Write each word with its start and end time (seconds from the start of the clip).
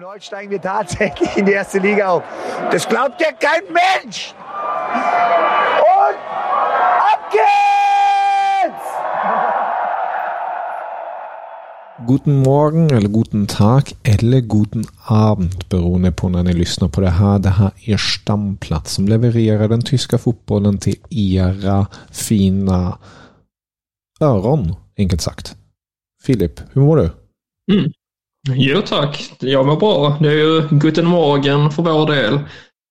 Und 0.00 0.06
heute 0.06 0.24
steigen 0.24 0.50
wir 0.50 0.62
tatsächlich 0.62 1.36
in 1.36 1.44
die 1.44 1.52
erste 1.52 1.78
Liga 1.78 2.08
auf. 2.08 2.22
Das 2.72 2.88
glaubt 2.88 3.20
ja 3.20 3.32
kein 3.32 3.64
Mensch! 3.70 4.34
Und 5.78 6.16
ab 7.12 7.30
geht's! 7.30 8.86
Guten 12.06 12.38
morgon 12.38 12.90
eller 12.90 13.08
guten 13.10 13.46
tag 13.46 13.92
eller 14.02 14.40
guten 14.40 14.86
abend 15.06 15.68
beroende 15.68 16.12
på 16.12 16.28
när 16.28 16.42
ni 16.42 16.52
lyssnar 16.52 16.88
på 16.88 17.00
det 17.00 17.10
här. 17.10 17.38
Det 17.38 17.50
här 17.50 17.72
är 17.84 17.96
Stamplats 17.96 18.92
som 18.94 19.08
levererar 19.08 19.68
den 19.68 19.82
tyska 19.82 20.18
fotbollen 20.18 20.78
till 20.78 20.96
era 21.10 21.86
fina 22.10 22.98
öron, 24.20 24.74
enkelt 24.98 25.20
sagt. 25.20 25.56
Filip, 26.22 26.60
hur 26.72 26.82
mår 26.82 26.96
du? 26.96 27.10
Mm. 27.72 27.92
Jo 28.48 28.82
tack, 28.86 29.32
jag 29.40 29.66
mår 29.66 29.76
bra. 29.76 30.16
Det 30.20 30.28
är 30.28 30.32
ju 30.32 30.68
Guten 30.70 31.06
Morgen 31.06 31.70
för 31.70 31.82
vår 31.82 32.06
del. 32.06 32.40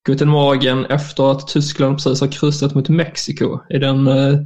Guten 0.07 0.29
Morgen 0.29 0.85
efter 0.85 1.31
att 1.31 1.47
Tyskland 1.47 1.97
precis 1.97 2.21
har 2.21 2.27
kryssat 2.27 2.75
mot 2.75 2.89
Mexiko 2.89 3.59
i 3.69 3.77
den 3.77 4.07
eh, 4.07 4.39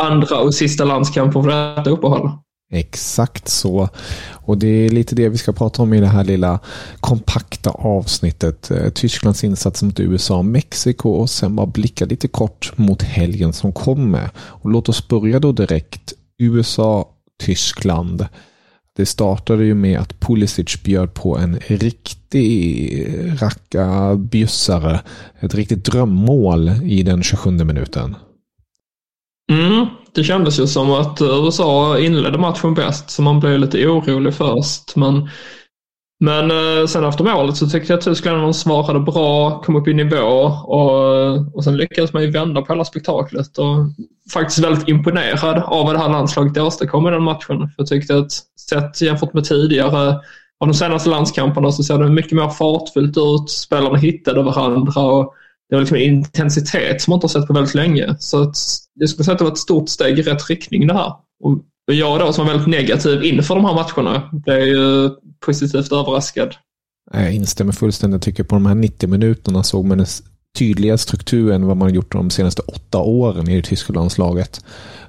andra 0.00 0.38
och 0.38 0.54
sista 0.54 0.84
landskampen 0.84 1.42
för 1.42 1.76
detta 1.76 1.90
uppehåll. 1.90 2.30
Exakt 2.72 3.48
så. 3.48 3.88
Och 4.32 4.58
det 4.58 4.66
är 4.66 4.90
lite 4.90 5.14
det 5.14 5.28
vi 5.28 5.38
ska 5.38 5.52
prata 5.52 5.82
om 5.82 5.94
i 5.94 6.00
det 6.00 6.06
här 6.06 6.24
lilla 6.24 6.58
kompakta 7.00 7.70
avsnittet. 7.70 8.70
Eh, 8.70 8.90
Tysklands 8.90 9.44
insats 9.44 9.82
mot 9.82 10.00
USA 10.00 10.38
och 10.38 10.44
Mexiko 10.44 11.10
och 11.10 11.30
sen 11.30 11.56
bara 11.56 11.66
blicka 11.66 12.04
lite 12.04 12.28
kort 12.28 12.72
mot 12.76 13.02
helgen 13.02 13.52
som 13.52 13.72
kommer. 13.72 14.30
Och 14.36 14.70
låt 14.70 14.88
oss 14.88 15.08
börja 15.08 15.38
då 15.38 15.52
direkt. 15.52 16.12
USA, 16.38 17.08
Tyskland. 17.42 18.26
Det 18.96 19.06
startade 19.06 19.64
ju 19.64 19.74
med 19.74 20.00
att 20.00 20.20
Pulisic 20.20 20.82
bjöd 20.82 21.14
på 21.14 21.38
en 21.38 21.58
riktig 21.66 23.06
racka 23.42 24.16
bjussare. 24.16 25.00
Ett 25.40 25.54
riktigt 25.54 25.84
drömmål 25.84 26.70
i 26.84 27.02
den 27.02 27.22
27 27.22 27.50
minuten. 27.50 28.16
Mm, 29.52 29.86
det 30.14 30.24
kändes 30.24 30.60
ju 30.60 30.66
som 30.66 30.92
att 30.92 31.20
USA 31.22 31.98
inledde 31.98 32.38
matchen 32.38 32.74
bäst 32.74 33.10
så 33.10 33.22
man 33.22 33.40
blev 33.40 33.58
lite 33.58 33.86
orolig 33.86 34.34
först. 34.34 34.96
Men, 34.96 35.28
men 36.20 36.50
eh, 36.50 36.86
sen 36.86 37.04
efter 37.04 37.24
målet 37.24 37.56
så 37.56 37.68
tyckte 37.68 37.92
jag 37.92 37.98
att 37.98 38.04
Tyskland 38.04 38.56
svarade 38.56 39.00
bra, 39.00 39.62
kom 39.62 39.76
upp 39.76 39.88
i 39.88 39.94
nivå 39.94 40.52
och, 40.64 41.56
och 41.56 41.64
sen 41.64 41.76
lyckades 41.76 42.12
man 42.12 42.22
ju 42.22 42.30
vända 42.30 42.62
på 42.62 42.72
hela 42.72 42.84
spektaklet. 42.84 43.58
Och 43.58 43.76
faktiskt 44.32 44.58
väldigt 44.58 44.88
imponerad 44.88 45.62
av 45.66 45.86
vad 45.86 45.94
det 45.94 45.98
här 45.98 46.08
landslaget 46.08 46.58
åstadkom 46.58 47.06
i 47.06 47.10
den 47.10 47.22
matchen. 47.22 47.70
Jag 47.76 47.86
tyckte 47.86 48.18
att 48.18 48.32
sett 48.68 49.00
jämfört 49.00 49.34
med 49.34 49.44
tidigare 49.44 50.20
av 50.60 50.68
de 50.68 50.74
senaste 50.74 51.10
landskamperna 51.10 51.72
så 51.72 51.82
ser 51.82 51.98
det 51.98 52.10
mycket 52.10 52.32
mer 52.32 52.48
fartfyllt 52.48 53.16
ut. 53.16 53.50
Spelarna 53.50 53.98
hittade 53.98 54.42
varandra 54.42 55.02
och 55.02 55.34
det 55.68 55.76
var 55.76 55.80
liksom 55.80 55.96
en 55.96 56.02
intensitet 56.02 57.02
som 57.02 57.10
man 57.10 57.16
inte 57.16 57.24
har 57.24 57.40
sett 57.40 57.46
på 57.46 57.52
väldigt 57.52 57.74
länge. 57.74 58.16
Så 58.18 58.42
att 58.42 58.56
jag 58.94 59.08
skulle 59.08 59.24
säga 59.24 59.32
att 59.32 59.38
det 59.38 59.44
var 59.44 59.52
ett 59.52 59.58
stort 59.58 59.88
steg 59.88 60.18
i 60.18 60.22
rätt 60.22 60.50
riktning 60.50 60.86
det 60.86 60.94
här. 60.94 61.12
Och 61.44 61.58
jag 61.94 62.20
då 62.20 62.32
som 62.32 62.46
var 62.46 62.52
väldigt 62.52 62.68
negativ 62.68 63.24
inför 63.24 63.54
de 63.54 63.64
här 63.64 63.74
matcherna 63.74 64.30
blev 64.32 64.60
ju 64.60 65.10
positivt 65.46 65.92
överraskad. 65.92 66.54
Jag 67.12 67.34
instämmer 67.34 67.72
fullständigt. 67.72 68.14
Jag 68.14 68.22
tycker 68.22 68.44
på 68.44 68.54
de 68.54 68.66
här 68.66 68.74
90 68.74 69.08
minuterna 69.08 69.62
såg 69.62 69.84
man 69.84 70.06
tydliga 70.58 70.98
struktur 70.98 71.52
än 71.52 71.66
vad 71.66 71.76
man 71.76 71.94
gjort 71.94 72.12
de 72.12 72.30
senaste 72.30 72.62
åtta 72.62 72.98
åren 72.98 73.48
i 73.48 73.56
det 73.56 73.62
tyska 73.62 73.92
landslaget. 73.92 74.64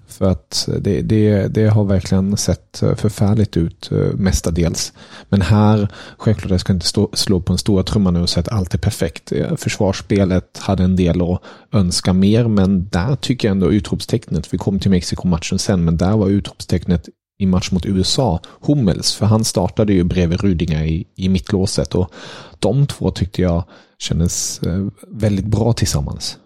För 0.07 0.25
att 0.25 0.69
det, 0.79 1.01
det, 1.01 1.47
det 1.47 1.67
har 1.67 1.83
verkligen 1.83 2.37
sett 2.37 2.83
förfärligt 2.95 3.57
ut 3.57 3.91
eh, 3.91 3.97
mestadels. 3.97 4.93
Men 5.29 5.41
här, 5.41 5.87
självklart, 6.17 6.51
jag 6.51 6.59
ska 6.59 6.73
inte 6.73 6.85
stå, 6.85 7.09
slå 7.13 7.41
på 7.41 7.53
en 7.53 7.57
stora 7.57 7.83
trumma 7.83 8.11
nu 8.11 8.21
och 8.21 8.29
säga 8.29 8.41
att 8.41 8.49
allt 8.49 8.73
är 8.73 8.77
perfekt. 8.77 9.31
Eh, 9.31 9.55
försvarsspelet 9.55 10.57
hade 10.57 10.83
en 10.83 10.95
del 10.95 11.21
att 11.21 11.41
önska 11.71 12.13
mer, 12.13 12.47
men 12.47 12.89
där 12.89 13.15
tycker 13.15 13.47
jag 13.47 13.51
ändå 13.51 13.71
utropstecknet, 13.71 14.53
vi 14.53 14.57
kom 14.57 14.79
till 14.79 14.91
Mexiko-matchen 14.91 15.59
sen, 15.59 15.85
men 15.85 15.97
där 15.97 16.17
var 16.17 16.27
utropstecknet 16.27 17.09
i 17.39 17.45
match 17.45 17.71
mot 17.71 17.85
USA, 17.85 18.39
Hummels, 18.61 19.13
för 19.13 19.25
han 19.25 19.43
startade 19.43 19.93
ju 19.93 20.03
bredvid 20.03 20.39
Rüdiger 20.39 20.83
i, 20.83 21.07
i 21.15 21.29
mittlåset 21.29 21.95
och 21.95 22.11
de 22.59 22.87
två 22.87 23.11
tyckte 23.11 23.41
jag 23.41 23.63
kändes 24.01 24.61
väldigt 25.07 25.45
bra 25.45 25.73
tillsammans. 25.73 26.37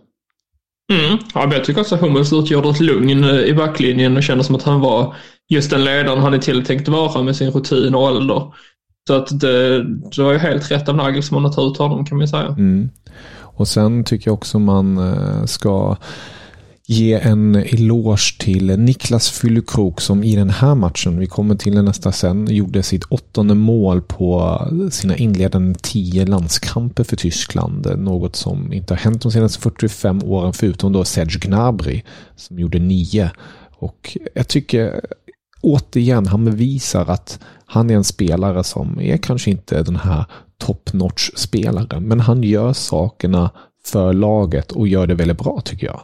Mm. 0.94 1.18
Ja, 1.34 1.54
jag 1.54 1.64
tycker 1.64 1.82
också 1.82 1.96
att 1.96 2.02
Hummels 2.02 2.34
utgjorde 2.34 2.70
ett 2.70 2.80
lugn 2.80 3.24
i 3.24 3.54
backlinjen 3.54 4.18
och 4.18 4.24
kändes 4.24 4.48
som 4.48 4.56
att 4.56 4.64
han 4.64 4.80
var 4.80 5.16
just 5.50 5.70
den 5.70 5.84
ledaren 5.84 6.20
han 6.20 6.34
är 6.34 6.38
tilltänkt 6.38 6.88
vara 6.88 7.24
med 7.24 7.36
sin 7.36 7.52
rutin 7.52 7.96
och 7.96 8.02
ålder. 8.02 8.54
Så 9.08 9.14
att 9.14 9.40
det, 9.40 9.84
det 9.84 10.24
var 10.24 10.32
ju 10.32 10.38
helt 10.38 10.72
rätt 10.72 10.90
av 10.90 10.96
Nagelsmann 10.96 11.46
att 11.46 11.56
ta 11.56 11.68
ut 11.68 11.78
honom 11.78 12.06
kan 12.06 12.18
man 12.18 12.28
säga. 12.28 12.48
Mm. 12.48 12.90
Och 13.38 13.68
sen 13.68 14.04
tycker 14.04 14.28
jag 14.28 14.34
också 14.34 14.60
man 14.60 15.00
ska 15.48 15.98
ge 16.88 17.14
en 17.14 17.56
eloge 17.56 18.38
till 18.40 18.80
Niklas 18.80 19.30
Fyllekrok 19.30 20.02
som 20.02 20.24
i 20.24 20.36
den 20.36 20.50
här 20.50 20.76
matchen, 20.76 21.20
vi 21.20 21.28
kommer 21.28 21.56
till 21.56 21.76
den 21.76 21.86
nästa 21.86 22.12
sen, 22.12 22.48
gjorde 22.50 22.84
sitt 22.84 23.04
åttonde 23.04 23.54
mål 23.54 24.02
på 24.02 24.60
sina 24.92 25.16
inledande 25.18 25.80
tio 25.82 26.26
landskamper 26.26 27.04
för 27.04 27.16
Tyskland. 27.16 28.00
Något 28.00 28.36
som 28.36 28.74
inte 28.74 28.94
har 28.94 29.00
hänt 29.00 29.22
de 29.22 29.32
senaste 29.32 29.60
45 29.60 30.24
åren 30.24 30.54
förutom 30.54 30.94
då 30.94 31.06
Serge 31.06 31.40
Gnabry 31.40 32.04
som 32.36 32.60
gjorde 32.60 32.80
nio. 32.80 33.32
Och 33.78 34.18
jag 34.34 34.48
tycker 34.48 35.02
återigen, 35.62 36.28
han 36.28 36.46
bevisar 36.46 37.06
att 37.10 37.40
han 37.66 37.90
är 37.90 37.96
en 37.96 38.04
spelare 38.04 38.64
som 38.64 39.00
är 39.00 39.18
kanske 39.18 39.52
inte 39.52 39.84
den 39.84 39.96
här 39.96 40.26
top 40.58 40.94
notch 40.94 41.30
spelaren, 41.36 42.08
men 42.08 42.20
han 42.20 42.44
gör 42.44 42.74
sakerna 42.74 43.52
för 43.86 44.14
laget 44.14 44.72
och 44.72 44.88
gör 44.88 45.08
det 45.08 45.16
väldigt 45.16 45.38
bra 45.38 45.62
tycker 45.66 45.88
jag. 45.88 46.02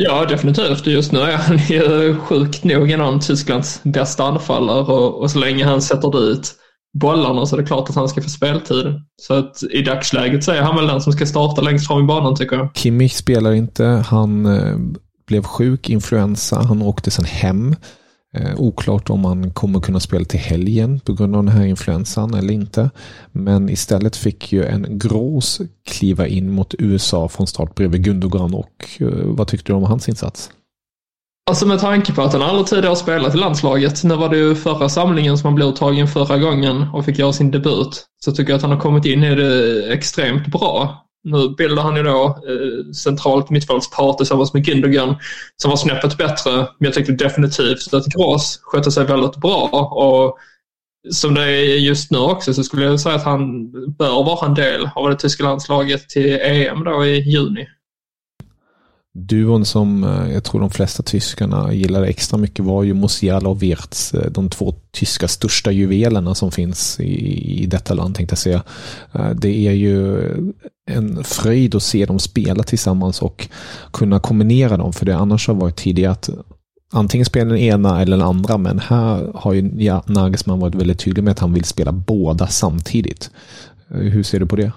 Ja, 0.00 0.24
definitivt. 0.24 0.86
Just 0.86 1.12
nu 1.12 1.18
är 1.18 1.36
han 1.36 1.58
ju 1.68 2.16
sjukt 2.16 2.64
nog 2.64 2.90
en 2.90 3.00
av 3.00 3.18
Tysklands 3.18 3.80
bästa 3.82 4.24
anfallare 4.24 4.80
och, 4.80 5.22
och 5.22 5.30
så 5.30 5.38
länge 5.38 5.64
han 5.64 5.82
sätter 5.82 6.30
dit 6.30 6.54
bollarna 6.98 7.46
så 7.46 7.56
är 7.56 7.60
det 7.60 7.66
klart 7.66 7.90
att 7.90 7.96
han 7.96 8.08
ska 8.08 8.22
få 8.22 8.28
speltid. 8.28 8.86
Så 9.22 9.34
att 9.34 9.62
i 9.62 9.82
dagsläget 9.82 10.44
så 10.44 10.52
är 10.52 10.62
han 10.62 10.76
väl 10.76 10.86
den 10.86 11.00
som 11.00 11.12
ska 11.12 11.26
starta 11.26 11.62
längst 11.62 11.86
fram 11.86 12.04
i 12.04 12.06
banan 12.06 12.36
tycker 12.36 12.56
jag. 12.56 12.70
Kimmich 12.74 13.12
spelar 13.12 13.52
inte. 13.52 13.84
Han 13.84 14.46
eh, 14.46 14.76
blev 15.26 15.42
sjuk, 15.42 15.90
influensa. 15.90 16.62
Han 16.62 16.82
åkte 16.82 17.10
sen 17.10 17.24
hem. 17.24 17.76
Eh, 18.34 18.60
oklart 18.60 19.10
om 19.10 19.24
han 19.24 19.50
kommer 19.50 19.80
kunna 19.80 20.00
spela 20.00 20.24
till 20.24 20.40
helgen 20.40 21.00
på 21.00 21.12
grund 21.12 21.36
av 21.36 21.44
den 21.44 21.54
här 21.54 21.66
influensan 21.66 22.34
eller 22.34 22.52
inte. 22.52 22.90
Men 23.32 23.68
istället 23.68 24.16
fick 24.16 24.52
ju 24.52 24.64
en 24.64 24.98
Grås 24.98 25.60
kliva 25.86 26.26
in 26.26 26.50
mot 26.50 26.74
USA 26.78 27.28
från 27.28 27.46
start 27.46 27.74
bredvid 27.74 28.04
Gundogan 28.04 28.54
och 28.54 28.88
eh, 29.00 29.06
vad 29.10 29.48
tyckte 29.48 29.72
du 29.72 29.76
om 29.76 29.82
hans 29.82 30.08
insats? 30.08 30.50
Alltså 31.50 31.66
med 31.66 31.80
tanke 31.80 32.12
på 32.12 32.22
att 32.22 32.32
han 32.32 32.42
aldrig 32.42 32.66
tidigare 32.66 32.88
har 32.88 32.94
spelat 32.94 33.34
i 33.34 33.38
landslaget. 33.38 34.04
Nu 34.04 34.16
var 34.16 34.28
det 34.28 34.36
ju 34.36 34.54
förra 34.54 34.88
samlingen 34.88 35.38
som 35.38 35.46
han 35.46 35.54
blev 35.54 35.68
uttagen 35.68 36.08
förra 36.08 36.38
gången 36.38 36.86
och 36.92 37.04
fick 37.04 37.18
göra 37.18 37.32
sin 37.32 37.50
debut. 37.50 38.06
Så 38.24 38.32
tycker 38.32 38.50
jag 38.50 38.56
att 38.56 38.62
han 38.62 38.70
har 38.70 38.80
kommit 38.80 39.04
in 39.04 39.24
i 39.24 39.34
det 39.34 39.92
extremt 39.92 40.46
bra. 40.46 41.04
Nu 41.24 41.48
bildar 41.48 41.82
han 41.82 41.96
ju 41.96 42.02
då 42.02 42.26
eh, 42.26 42.92
centralt 42.92 43.50
mittfältspar 43.50 44.12
tillsammans 44.12 44.54
med 44.54 44.64
Gündogan 44.64 45.16
som 45.56 45.70
var 45.70 45.76
snäppet 45.76 46.18
bättre. 46.18 46.50
Men 46.52 46.68
jag 46.78 46.94
tyckte 46.94 47.12
definitivt 47.12 47.94
att 47.94 48.06
Gras 48.06 48.60
skötte 48.62 48.90
sig 48.90 49.04
väldigt 49.04 49.36
bra. 49.36 49.68
Och 49.92 50.38
som 51.10 51.34
det 51.34 51.42
är 51.42 51.78
just 51.78 52.10
nu 52.10 52.18
också 52.18 52.54
så 52.54 52.64
skulle 52.64 52.84
jag 52.84 53.00
säga 53.00 53.14
att 53.14 53.24
han 53.24 53.70
bör 53.92 54.24
vara 54.24 54.46
en 54.46 54.54
del 54.54 54.90
av 54.94 55.10
det 55.10 55.16
tyska 55.16 55.44
landslaget 55.44 56.08
till 56.08 56.38
EM 56.42 56.84
då 56.84 57.06
i 57.06 57.30
juni. 57.30 57.66
Duon 59.26 59.64
som 59.64 60.04
eh, 60.04 60.32
jag 60.32 60.44
tror 60.44 60.60
de 60.60 60.70
flesta 60.70 61.02
tyskarna 61.02 61.72
gillade 61.72 62.06
extra 62.06 62.38
mycket 62.38 62.64
var 62.64 62.82
ju 62.82 62.94
Musiala 62.94 63.48
och 63.48 63.62
Wirtz, 63.62 64.14
eh, 64.14 64.30
de 64.30 64.50
två 64.50 64.74
tyska 64.90 65.28
största 65.28 65.70
juvelerna 65.70 66.34
som 66.34 66.50
finns 66.50 67.00
i, 67.00 67.62
i 67.62 67.66
detta 67.66 67.94
land 67.94 68.14
tänkte 68.14 68.32
jag 68.32 68.38
säga. 68.38 68.62
Eh, 69.12 69.30
det 69.30 69.66
är 69.66 69.72
ju 69.72 70.22
en 70.90 71.24
fröjd 71.24 71.74
att 71.74 71.82
se 71.82 72.06
dem 72.06 72.18
spela 72.18 72.62
tillsammans 72.62 73.22
och 73.22 73.48
kunna 73.92 74.20
kombinera 74.20 74.76
dem, 74.76 74.92
för 74.92 75.06
det 75.06 75.16
annars 75.16 75.48
har 75.48 75.54
varit 75.54 75.76
tidigare 75.76 76.12
att 76.12 76.30
antingen 76.92 77.24
spela 77.24 77.50
den 77.50 77.58
ena 77.58 78.02
eller 78.02 78.16
den 78.16 78.26
andra, 78.26 78.58
men 78.58 78.78
här 78.78 79.32
har 79.34 79.52
ju 79.52 79.62
Nagelsmann 80.06 80.60
varit 80.60 80.74
väldigt 80.74 80.98
tydlig 80.98 81.24
med 81.24 81.30
att 81.30 81.38
han 81.38 81.54
vill 81.54 81.64
spela 81.64 81.92
båda 81.92 82.46
samtidigt. 82.46 83.30
Hur 83.88 84.22
ser 84.22 84.40
du 84.40 84.46
på 84.46 84.56
det? 84.56 84.72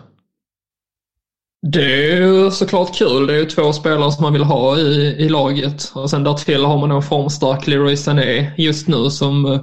Det 1.67 2.11
är 2.11 2.21
ju 2.21 2.51
såklart 2.51 2.95
kul. 2.95 3.27
Det 3.27 3.33
är 3.33 3.37
ju 3.37 3.45
två 3.45 3.73
spelare 3.73 4.11
som 4.11 4.23
man 4.23 4.33
vill 4.33 4.43
ha 4.43 4.77
i, 4.77 5.15
i 5.19 5.29
laget. 5.29 5.91
Och 5.93 6.09
sen 6.09 6.23
därtill 6.23 6.65
har 6.65 6.77
man 6.77 6.91
en 6.91 7.01
formstark 7.01 7.67
Leroy 7.67 7.97
Sané 7.97 8.53
just 8.57 8.87
nu 8.87 9.09
som, 9.09 9.45
eh, 9.45 9.61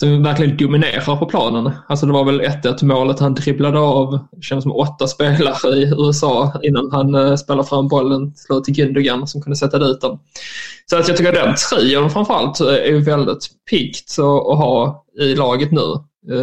som 0.00 0.22
verkligen 0.22 0.56
dominerar 0.56 1.16
på 1.16 1.26
planen. 1.26 1.72
Alltså 1.88 2.06
det 2.06 2.12
var 2.12 2.24
väl 2.24 2.40
1-1 2.40 2.84
målet 2.84 3.20
han 3.20 3.34
dribblade 3.34 3.78
av, 3.78 4.18
det 4.50 4.62
som 4.62 4.72
åtta 4.72 5.06
spelare 5.06 5.76
i 5.76 5.92
USA 5.98 6.60
innan 6.62 6.90
han 6.92 7.14
eh, 7.14 7.36
spelade 7.36 7.68
fram 7.68 7.88
bollen 7.88 8.34
till 8.34 8.74
till 8.74 8.84
Gündogan 8.84 9.26
som 9.26 9.42
kunde 9.42 9.56
sätta 9.56 9.78
dit 9.78 10.00
den. 10.00 10.18
Så 10.90 10.96
att 10.96 11.08
jag 11.08 11.16
tycker 11.16 11.32
den 11.32 11.54
trion 11.70 12.10
framförallt 12.10 12.60
eh, 12.60 12.66
är 12.66 12.90
ju 12.90 13.00
väldigt 13.00 13.46
piggt 13.70 14.18
att 14.18 14.58
ha 14.58 15.04
i 15.20 15.34
laget 15.34 15.72
nu. 15.72 15.82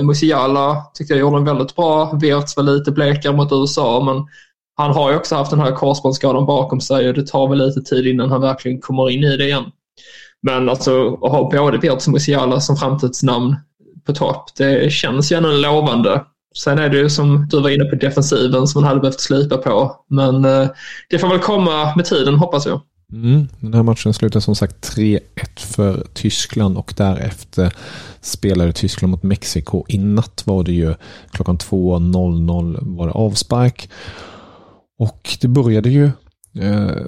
Musiala 0.03 0.85
tyckte 0.93 1.13
jag 1.13 1.21
gjorde 1.21 1.37
en 1.37 1.45
väldigt 1.45 1.75
bra. 1.75 2.11
Wirtz 2.21 2.57
var 2.57 2.63
lite 2.63 2.91
blekare 2.91 3.33
mot 3.33 3.51
USA 3.51 4.03
men 4.05 4.25
han 4.75 4.91
har 4.91 5.11
ju 5.11 5.17
också 5.17 5.35
haft 5.35 5.51
den 5.51 5.59
här 5.59 5.71
korsbandsskadan 5.71 6.45
bakom 6.45 6.81
sig 6.81 7.07
och 7.07 7.13
det 7.13 7.27
tar 7.27 7.47
väl 7.47 7.67
lite 7.67 7.81
tid 7.81 8.07
innan 8.07 8.31
han 8.31 8.41
verkligen 8.41 8.81
kommer 8.81 9.09
in 9.09 9.23
i 9.23 9.37
det 9.37 9.45
igen. 9.45 9.63
Men 10.41 10.69
alltså 10.69 11.13
att 11.13 11.31
ha 11.31 11.49
både 11.49 11.77
Wirtz 11.77 12.07
och 12.07 12.13
Musiala 12.13 12.59
som 12.59 12.77
framtidsnamn 12.77 13.55
på 14.05 14.13
topp, 14.13 14.45
det 14.57 14.91
känns 14.91 15.31
ju 15.31 15.35
ändå 15.35 15.49
lovande. 15.49 16.23
Sen 16.57 16.79
är 16.79 16.89
det 16.89 16.97
ju 16.97 17.09
som 17.09 17.47
du 17.49 17.61
var 17.61 17.69
inne 17.69 17.85
på 17.85 17.95
defensiven 17.95 18.67
som 18.67 18.81
man 18.81 18.87
hade 18.87 19.01
behövt 19.01 19.19
slipa 19.19 19.57
på. 19.57 19.95
Men 20.09 20.45
eh, 20.45 20.67
det 21.09 21.19
får 21.19 21.27
väl 21.27 21.39
komma 21.39 21.95
med 21.95 22.05
tiden 22.05 22.35
hoppas 22.35 22.65
jag. 22.65 22.81
Mm, 23.13 23.47
den 23.59 23.73
här 23.73 23.83
matchen 23.83 24.13
slutade 24.13 24.41
som 24.41 24.55
sagt 24.55 24.95
3-1 24.97 25.19
för 25.57 26.07
Tyskland 26.13 26.77
och 26.77 26.93
därefter 26.97 27.73
spelade 28.21 28.73
Tyskland 28.73 29.11
mot 29.11 29.23
Mexiko. 29.23 29.85
I 29.87 29.97
natt 29.97 30.43
var 30.45 30.63
det 30.63 30.71
ju 30.71 30.95
klockan 31.31 31.57
2.00 31.57 32.95
var 32.97 33.07
det 33.07 33.13
avspark. 33.13 33.89
Och 35.03 35.37
det 35.41 35.47
började 35.47 35.89
ju 35.89 36.11
eh, 36.59 37.05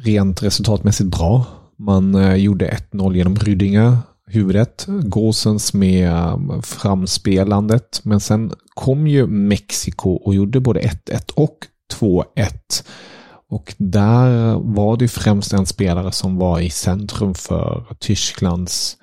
rent 0.00 0.42
resultatmässigt 0.42 1.10
bra. 1.10 1.44
Man 1.78 2.14
eh, 2.14 2.34
gjorde 2.34 2.78
1-0 2.92 3.16
genom 3.16 3.36
Rydinga, 3.36 3.98
huvudet. 4.26 4.86
Gåsens 4.88 5.74
med 5.74 6.08
eh, 6.08 6.60
framspelandet. 6.62 8.00
Men 8.02 8.20
sen 8.20 8.52
kom 8.74 9.06
ju 9.06 9.26
Mexiko 9.26 10.10
och 10.10 10.34
gjorde 10.34 10.60
både 10.60 10.80
1-1 10.80 11.32
och 11.34 11.58
2-1. 12.00 12.24
Och 13.48 13.74
där 13.78 14.54
var 14.54 14.96
det 14.96 15.08
främst 15.08 15.52
en 15.52 15.66
spelare 15.66 16.12
som 16.12 16.36
var 16.36 16.60
i 16.60 16.70
centrum 16.70 17.34
för 17.34 17.86
Tysklands 17.98 18.96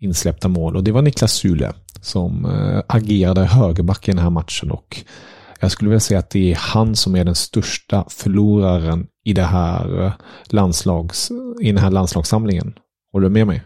insläppta 0.00 0.48
mål 0.48 0.76
och 0.76 0.84
det 0.84 0.92
var 0.92 1.02
Niklas 1.02 1.32
Sule 1.32 1.72
som 2.00 2.44
eh, 2.44 2.82
agerade 2.86 3.44
högerback 3.44 4.08
i 4.08 4.10
den 4.10 4.22
här 4.22 4.30
matchen 4.30 4.70
och 4.70 5.04
jag 5.60 5.70
skulle 5.70 5.90
vilja 5.90 6.00
säga 6.00 6.18
att 6.18 6.30
det 6.30 6.52
är 6.52 6.56
han 6.56 6.96
som 6.96 7.16
är 7.16 7.24
den 7.24 7.34
största 7.34 8.04
förloraren 8.08 9.06
i, 9.24 9.32
det 9.32 9.42
här 9.42 10.04
eh, 10.04 10.12
landslags, 10.46 11.30
i 11.60 11.72
den 11.72 11.82
här 11.82 11.90
landslagssamlingen. 11.90 12.74
Håller 13.12 13.28
du 13.28 13.32
med 13.32 13.46
mig? 13.46 13.62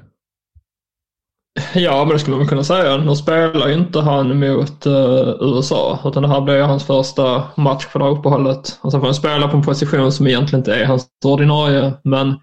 Ja, 1.75 2.05
men 2.05 2.13
det 2.13 2.19
skulle 2.19 2.37
man 2.37 2.49
kunna 2.49 2.65
säga. 2.65 2.97
Nu 2.97 3.17
spelar 3.17 3.69
ju 3.69 3.75
inte 3.75 4.01
han 4.01 4.39
mot 4.39 4.87
uh, 4.87 5.37
USA, 5.41 5.99
utan 6.05 6.23
det 6.23 6.29
här 6.29 6.41
blir 6.41 6.63
hans 6.63 6.85
första 6.85 7.43
match 7.57 7.87
för 7.87 7.99
det 7.99 8.05
här 8.05 8.13
uppehållet. 8.13 8.79
Och 8.81 8.91
sen 8.93 9.01
får 9.01 9.07
han 9.07 9.15
spela 9.15 9.49
på 9.49 9.57
en 9.57 9.63
position 9.63 10.13
som 10.13 10.27
egentligen 10.27 10.61
inte 10.61 10.75
är 10.75 10.85
hans 10.85 11.07
ordinarie. 11.25 11.93
Men 12.05 12.39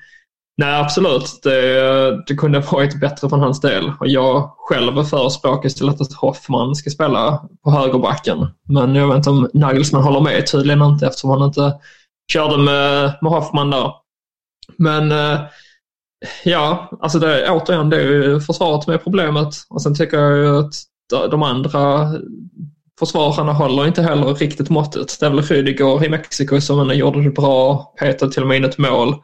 Nej, 0.58 0.82
absolut. 0.82 1.40
Det, 1.44 2.24
det 2.28 2.36
kunde 2.36 2.60
ha 2.60 2.72
varit 2.72 3.00
bättre 3.00 3.30
från 3.30 3.40
hans 3.40 3.62
del. 3.62 3.92
Och 4.00 4.08
jag 4.08 4.52
själv 4.58 5.04
förespråkar 5.04 5.68
istället 5.68 6.02
att 6.02 6.14
Hoffman 6.14 6.76
ska 6.76 6.90
spela 6.90 7.46
på 7.64 7.72
högerbacken. 7.72 8.48
Men 8.70 8.96
jag 8.96 9.08
vet 9.08 9.18
inte 9.18 9.30
om 9.30 9.50
Nagelsmann 9.54 10.04
håller 10.04 10.22
med, 10.22 10.48
tydligen 10.48 10.82
inte 10.82 11.06
eftersom 11.08 11.30
han 11.30 11.44
inte 11.44 11.74
körde 12.34 12.58
med, 12.58 13.14
med 13.22 13.32
Hoffman 13.32 13.70
där. 13.70 13.92
Men 14.78 15.12
eh, 15.12 15.40
ja, 16.44 16.90
alltså 17.02 17.20
det, 17.20 17.50
återigen, 17.50 17.90
det 17.90 17.98
är 17.98 18.08
ju 18.08 18.42
försvaret 18.42 18.88
med 18.88 19.04
problemet. 19.04 19.56
Och 19.70 19.82
sen 19.82 19.96
tycker 19.96 20.18
jag 20.18 20.38
ju 20.38 20.60
att 20.60 20.74
de 21.32 21.44
andra 21.44 22.12
försvararna 23.00 23.54
håller 23.54 23.88
inte 23.88 24.02
heller 24.02 24.34
riktigt 24.34 24.70
måttet. 24.70 25.20
Det 25.20 25.26
är 25.26 25.30
väl 25.30 25.42
Rydiger 25.42 26.06
i 26.06 26.10
Mexiko 26.10 26.62
som 26.62 26.94
gjorde 26.94 27.24
det 27.24 27.30
bra, 27.30 27.94
petade 28.00 28.32
till 28.32 28.42
och 28.42 28.48
med 28.48 28.58
in 28.58 28.66
ett 28.66 28.78
mål. 28.78 29.16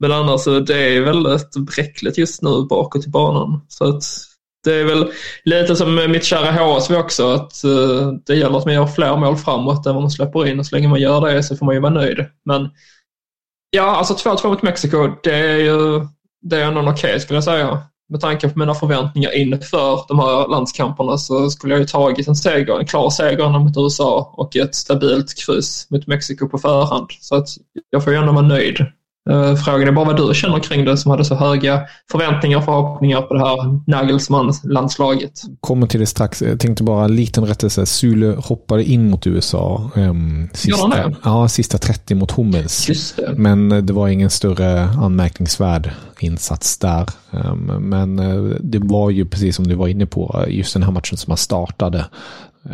Men 0.00 0.12
annars 0.12 0.40
så 0.40 0.60
det 0.60 0.96
är 0.96 1.00
väldigt 1.00 1.56
bräckligt 1.56 2.18
just 2.18 2.42
nu 2.42 2.66
bakåt 2.70 3.06
i 3.06 3.10
banan. 3.10 3.60
Så 3.68 3.84
att 3.84 4.02
det 4.64 4.74
är 4.74 4.84
väl 4.84 5.12
lite 5.44 5.76
som 5.76 5.94
med 5.94 6.10
mitt 6.10 6.24
kära 6.24 6.52
HSV 6.52 6.96
också, 6.96 7.32
att 7.32 7.64
eh, 7.64 8.12
det 8.26 8.34
gäller 8.34 8.58
att 8.58 8.64
man 8.64 8.74
gör 8.74 8.86
fler 8.86 9.16
mål 9.16 9.36
framåt 9.36 9.86
än 9.86 9.94
vad 9.94 10.02
man 10.02 10.10
släpper 10.10 10.46
in 10.46 10.58
och 10.58 10.66
så 10.66 10.76
länge 10.76 10.88
man 10.88 11.00
gör 11.00 11.20
det 11.20 11.42
så 11.42 11.56
får 11.56 11.66
man 11.66 11.74
ju 11.74 11.80
vara 11.80 11.92
nöjd. 11.92 12.24
Men 12.44 12.70
ja, 13.70 13.96
alltså 13.96 14.14
2-2 14.14 14.48
mot 14.48 14.62
Mexiko, 14.62 15.08
det 15.22 15.34
är 15.34 15.56
ju 15.56 16.06
det 16.42 16.56
är 16.56 16.64
ändå 16.64 16.80
okej 16.80 16.92
okay, 16.92 17.20
skulle 17.20 17.36
jag 17.36 17.44
säga. 17.44 17.82
Med 18.08 18.20
tanke 18.20 18.48
på 18.48 18.58
mina 18.58 18.74
förväntningar 18.74 19.34
inför 19.34 20.08
de 20.08 20.18
här 20.18 20.48
landskamperna 20.48 21.18
så 21.18 21.50
skulle 21.50 21.74
jag 21.74 21.80
ju 21.80 21.86
tagit 21.86 22.28
en 22.28 22.36
seger, 22.36 22.78
en 22.78 22.86
klar 22.86 23.10
seger 23.10 23.58
mot 23.58 23.76
USA 23.76 24.34
och 24.36 24.56
ett 24.56 24.74
stabilt 24.74 25.34
kryss 25.34 25.86
mot 25.90 26.06
Mexiko 26.06 26.48
på 26.48 26.58
förhand. 26.58 27.06
Så 27.20 27.34
att 27.36 27.48
jag 27.90 28.04
får 28.04 28.12
ju 28.12 28.18
ändå 28.18 28.32
vara 28.32 28.46
nöjd 28.46 28.86
frågan 29.64 29.88
är 29.88 29.92
bara 29.92 30.04
vad 30.04 30.16
du 30.16 30.34
känner 30.34 30.58
kring 30.58 30.84
det 30.84 30.96
som 30.96 31.10
hade 31.10 31.24
så 31.24 31.34
höga 31.34 31.80
förväntningar 32.10 32.58
och 32.58 32.64
förhoppningar 32.64 33.22
på 33.22 33.34
det 33.34 33.40
här 33.40 33.80
Nagelsmann-landslaget. 33.86 35.42
Kommer 35.60 35.86
till 35.86 36.00
det 36.00 36.06
strax. 36.06 36.42
Jag 36.42 36.60
tänkte 36.60 36.82
bara 36.82 37.04
en 37.04 37.16
liten 37.16 37.46
rättelse. 37.46 37.86
Sule 37.86 38.36
hoppade 38.38 38.84
in 38.84 39.10
mot 39.10 39.26
USA. 39.26 39.90
Um, 39.94 40.48
sista, 40.52 41.12
ja, 41.24 41.48
sista 41.48 41.78
30 41.78 42.14
mot 42.14 42.30
Hummels. 42.30 43.14
Det. 43.16 43.34
Men 43.36 43.86
det 43.86 43.92
var 43.92 44.08
ingen 44.08 44.30
större 44.30 44.84
anmärkningsvärd 44.84 45.90
insats 46.20 46.78
där. 46.78 47.06
Um, 47.30 47.66
men 47.80 48.18
uh, 48.18 48.56
det 48.60 48.78
var 48.78 49.10
ju 49.10 49.26
precis 49.26 49.56
som 49.56 49.66
du 49.66 49.74
var 49.74 49.88
inne 49.88 50.06
på, 50.06 50.44
just 50.48 50.72
den 50.72 50.82
här 50.82 50.92
matchen 50.92 51.16
som 51.16 51.30
han 51.30 51.38
startade 51.38 52.04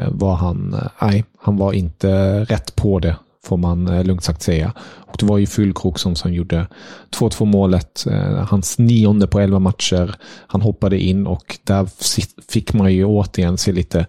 var 0.09 0.35
han, 0.35 0.77
nej, 1.03 1.25
han 1.39 1.57
var 1.57 1.73
inte 1.73 2.41
rätt 2.45 2.77
på 2.77 2.99
det 2.99 3.17
får 3.45 3.57
man 3.57 3.89
eh, 3.89 4.05
lugnt 4.05 4.25
sagt 4.25 4.43
säga. 4.43 4.73
Och 4.81 5.17
det 5.19 5.27
var 5.27 5.39
ju 5.39 5.47
Fyllkrok 5.47 5.99
som, 5.99 6.17
som 6.17 6.33
gjorde 6.33 6.67
2-2 7.11 7.45
målet. 7.45 8.07
Eh, 8.11 8.47
hans 8.49 8.79
nionde 8.79 9.27
på 9.27 9.41
11 9.41 9.59
matcher. 9.59 10.15
Han 10.47 10.61
hoppade 10.61 10.99
in 10.99 11.27
och 11.27 11.59
där 11.65 11.89
fick 12.53 12.73
man 12.73 12.93
ju 12.93 13.05
återigen 13.05 13.59
se 13.59 13.73
lite 13.73 14.07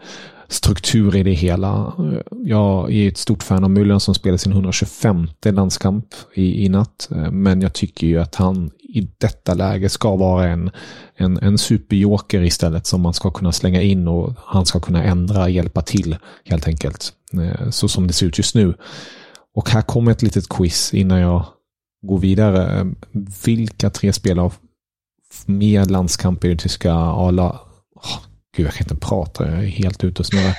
struktur 0.47 1.16
i 1.16 1.23
det 1.23 1.33
hela. 1.33 1.94
Eh, 1.99 2.21
jag 2.44 2.94
är 2.94 3.07
ett 3.07 3.18
stort 3.18 3.44
fan 3.44 3.63
av 3.63 3.69
Mullen 3.69 3.99
som 3.99 4.16
spelar 4.16 4.37
sin 4.37 4.52
125 4.52 5.28
landskamp 5.45 6.06
i, 6.33 6.66
i 6.66 6.69
natt. 6.69 7.09
Men 7.31 7.61
jag 7.61 7.73
tycker 7.73 8.07
ju 8.07 8.19
att 8.19 8.35
han 8.35 8.71
i 8.83 9.07
detta 9.18 9.54
läge 9.54 9.90
ska 9.90 10.16
vara 10.16 10.47
en, 10.47 10.71
en, 11.16 11.37
en 11.37 11.57
superjoker 11.57 12.42
istället 12.42 12.87
som 12.87 13.02
man 13.02 13.13
ska 13.13 13.31
kunna 13.31 13.52
slänga 13.52 13.81
in 13.81 14.07
och 14.07 14.33
han 14.37 14.66
ska 14.66 14.80
kunna 14.80 15.04
ändra, 15.04 15.49
hjälpa 15.49 15.81
till 15.81 16.18
helt 16.45 16.68
enkelt. 16.68 17.13
Så 17.71 17.87
som 17.87 18.07
det 18.07 18.13
ser 18.13 18.25
ut 18.25 18.37
just 18.37 18.56
nu. 18.56 18.73
Och 19.56 19.69
här 19.69 19.81
kommer 19.81 20.12
ett 20.12 20.22
litet 20.22 20.50
quiz 20.50 20.94
innan 20.94 21.19
jag 21.19 21.45
går 22.02 22.18
vidare. 22.18 22.80
Ehm, 22.80 22.95
vilka 23.45 23.90
tre 23.90 24.14
spelare 24.14 24.52
med 25.45 25.92
landskamp 25.92 26.45
i 26.45 26.57
tyska 26.57 26.94
A-laget 26.94 27.62
Gud, 28.56 28.66
jag 28.66 28.74
kan 28.74 28.86
inte 28.86 29.06
prata. 29.06 29.45
Jag 29.50 29.60
är 29.60 29.68
helt 29.68 30.04
ute 30.04 30.22
och 30.22 30.26
snurrar. 30.26 30.57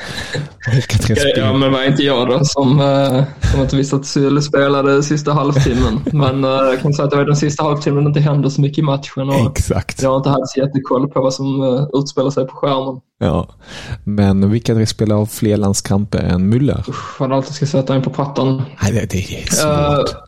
Ja, 1.36 1.52
men 1.52 1.72
var 1.72 1.84
inte 1.84 2.02
jag 2.02 2.28
då 2.28 2.44
som, 2.44 2.80
uh, 2.80 3.24
som 3.52 3.60
inte 3.60 3.76
visste 3.76 3.96
att 3.96 4.06
Syle 4.06 4.42
spelade 4.42 5.02
sista 5.02 5.32
halvtimmen. 5.32 6.00
Men 6.12 6.44
uh, 6.44 6.50
jag 6.50 6.80
kan 6.80 6.94
säga 6.94 7.04
att 7.04 7.10
det 7.10 7.16
var 7.16 7.24
den 7.24 7.36
sista 7.36 7.62
halvtimmen 7.62 8.04
det 8.04 8.08
inte 8.08 8.20
hände 8.20 8.50
så 8.50 8.60
mycket 8.60 8.78
i 8.78 8.82
matchen. 8.82 9.28
Och 9.28 9.58
Exakt. 9.58 10.02
Jag 10.02 10.10
har 10.10 10.16
inte 10.16 10.28
haft 10.28 10.48
så 10.48 10.60
jättekoll 10.60 11.08
på 11.08 11.22
vad 11.22 11.34
som 11.34 11.62
uh, 11.62 11.88
utspelar 11.92 12.30
sig 12.30 12.46
på 12.46 12.56
skärmen. 12.56 13.00
Ja, 13.18 13.48
men 14.04 14.50
vilka 14.50 14.74
tre 14.74 14.86
spelare 14.86 15.18
har 15.18 15.26
fler 15.26 15.56
landskamper 15.56 16.18
än 16.18 16.54
Müller? 16.54 16.88
Usch, 16.88 17.20
vad 17.20 17.32
alltid 17.32 17.54
ska 17.54 17.66
sätta 17.66 17.96
in 17.96 18.02
på 18.02 18.10
pattan. 18.10 18.62
Nej, 18.82 18.92
det, 18.92 19.10
det 19.10 19.42
är 19.42 19.46
svårt. 19.46 20.14
Uh, 20.14 20.20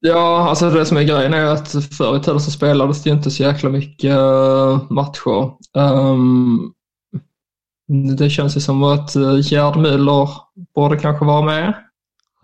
Ja, 0.00 0.48
alltså 0.48 0.70
det 0.70 0.86
som 0.86 0.96
är 0.96 1.02
grejen 1.02 1.34
är 1.34 1.44
att 1.44 1.70
förr 1.70 2.16
i 2.16 2.20
tiden 2.20 2.40
så 2.40 2.50
spelades 2.50 3.02
det 3.02 3.10
inte 3.10 3.30
så 3.30 3.42
jäkla 3.42 3.70
mycket 3.70 4.16
matcher. 4.90 5.50
Um, 5.74 6.72
det 8.16 8.30
känns 8.30 8.56
ju 8.56 8.60
som 8.60 8.82
att 8.82 9.16
eh, 9.16 9.38
Gerd 9.40 9.74
Müller 9.74 10.28
borde 10.74 10.96
kanske 10.96 11.24
vara 11.24 11.42
med. 11.42 11.74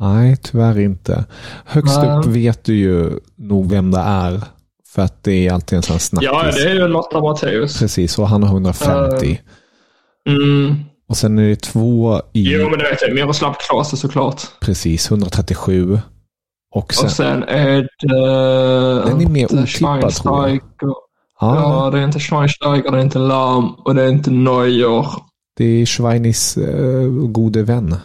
Nej, 0.00 0.36
tyvärr 0.36 0.78
inte. 0.78 1.24
Högst 1.64 1.98
Nej. 2.02 2.18
upp 2.18 2.26
vet 2.26 2.64
du 2.64 2.74
ju 2.74 3.10
nog 3.36 3.70
vem 3.70 3.90
det 3.90 4.00
är. 4.00 4.40
För 4.94 5.02
att 5.02 5.22
det 5.22 5.48
är 5.48 5.52
alltid 5.52 5.76
en 5.76 5.82
sån 5.82 5.98
snackis. 5.98 6.28
Ja, 6.32 6.42
det 6.42 6.70
är 6.70 6.74
ju 6.74 6.88
Lotta 6.88 7.20
Matteus. 7.20 7.78
Precis, 7.78 8.18
och 8.18 8.28
han 8.28 8.42
har 8.42 8.50
150. 8.50 9.40
Uh, 10.28 10.36
mm. 10.36 10.76
Och 11.08 11.16
sen 11.16 11.38
är 11.38 11.48
det 11.48 11.56
två 11.56 12.20
i... 12.32 12.52
Jo, 12.52 12.70
men 12.70 12.78
det 12.78 12.84
vet 12.84 13.02
jag. 13.02 13.14
Miroslav 13.14 13.56
Klose 13.58 13.96
såklart. 13.96 14.42
Precis, 14.60 15.10
137. 15.10 15.98
Och 16.74 16.94
sen, 16.94 17.04
och 17.04 17.10
sen 17.10 17.42
är 17.42 17.88
det... 17.98 19.10
Den 19.10 19.20
är 19.20 19.28
mer 19.28 19.44
otippad 19.44 20.14
tror 20.14 20.48
jag. 20.48 20.60
Ja. 21.40 21.56
ja, 21.56 21.90
det 21.90 21.98
är 21.98 22.04
inte 22.04 22.20
Schweinsteiger, 22.20 22.90
det 22.90 22.98
är 22.98 23.02
inte 23.02 23.18
Lam 23.18 23.74
och 23.74 23.94
det 23.94 24.02
är 24.02 24.08
inte 24.08 24.30
Neuer. 24.30 25.06
Det 25.56 25.64
är 25.64 25.86
Schweinis 25.86 26.58
uh, 26.58 27.26
gode 27.26 27.62
vän. 27.62 27.96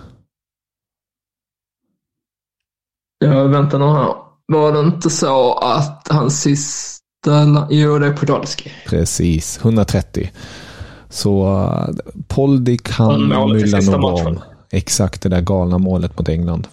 Ja, 3.19 3.43
vänta 3.43 3.77
nu 3.77 3.85
här. 3.85 4.13
Var 4.47 4.71
det 4.73 4.79
inte 4.79 5.09
så 5.09 5.53
att 5.53 6.07
hans 6.09 6.41
sista... 6.41 7.67
Jo, 7.69 7.99
det 7.99 8.07
är 8.07 8.13
Podolski. 8.13 8.71
Precis, 8.87 9.59
130. 9.63 10.31
Så 11.09 11.53
uh, 11.53 11.89
Poldi 12.27 12.77
kan 12.77 13.27
mylla 13.27 13.79
nog 13.79 14.03
om. 14.03 14.39
Exakt 14.71 15.21
det 15.21 15.29
där 15.29 15.41
galna 15.41 15.77
målet 15.77 16.17
mot 16.17 16.29
England. 16.29 16.67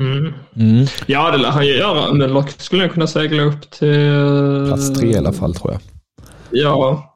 Mm. 0.00 0.34
Mm. 0.56 0.86
Ja, 1.06 1.30
det 1.30 1.38
lär 1.38 1.50
han 1.50 1.66
ju 1.66 1.76
göra. 1.76 2.12
Men 2.12 2.44
skulle 2.58 2.82
jag 2.82 2.92
kunna 2.92 3.06
segla 3.06 3.42
upp 3.42 3.70
till... 3.70 4.66
Plats 4.68 4.98
tre 4.98 5.10
i 5.10 5.16
alla 5.16 5.32
fall 5.32 5.54
tror 5.54 5.72
jag. 5.72 5.80
Ja, 6.50 7.07